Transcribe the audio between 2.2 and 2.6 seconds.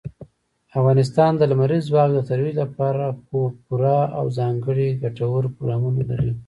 ترویج